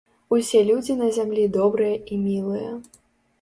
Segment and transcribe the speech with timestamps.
[0.35, 2.73] Усе людзі на зямлі добрыя і мілыя.